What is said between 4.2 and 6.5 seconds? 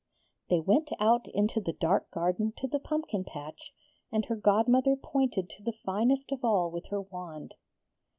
her godmother pointed to the finest of